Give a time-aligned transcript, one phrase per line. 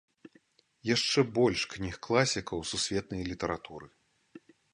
[0.95, 3.87] Яшчэ больш кніг класікаў сусветнай літаратуры.